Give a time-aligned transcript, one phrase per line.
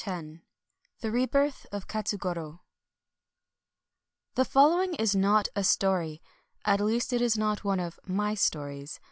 [0.03, 0.39] X
[1.01, 2.61] THE REBIRTH OF KATSUGORO
[4.33, 6.23] The following is not a story,—
[6.65, 8.99] at least it is not one of my stories.